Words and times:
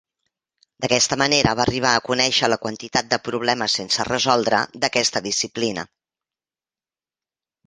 D'aquesta 0.83 1.17
manera 1.21 1.51
va 1.59 1.61
arribar 1.65 1.91
a 1.97 2.03
conèixer 2.07 2.49
la 2.49 2.57
quantitat 2.63 3.11
de 3.11 3.19
problemes 3.27 3.77
sense 3.81 4.07
resoldre 4.09 4.63
d'aquesta 4.87 5.23
disciplina. 5.29 5.85